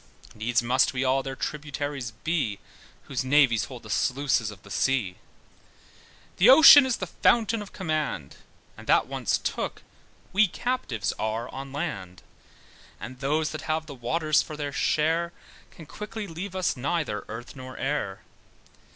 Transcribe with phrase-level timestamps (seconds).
[0.33, 2.57] Needs must we all their tributaries be,
[3.03, 5.17] Whose navies hold the sluices of the sea.
[6.37, 8.37] The ocean is the fountain of command,
[8.75, 9.83] But that once took,
[10.33, 12.23] we captives are on land.
[12.99, 15.33] And those that have the waters for their share,
[15.69, 18.21] Can quickly leave us neither earth nor air.